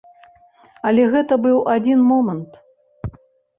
Але 0.91 1.03
гэта 1.13 1.37
быў 1.45 1.57
адзін 1.75 1.99
момант. 2.11 2.61